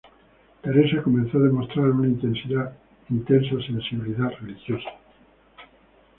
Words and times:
Teresa 0.63 1.03
comenzó 1.03 1.37
a 1.37 1.41
demostrar 1.41 1.91
una 1.91 2.07
intensa 2.07 2.71
sensibilidad 3.07 4.31
religiosa. 4.39 4.89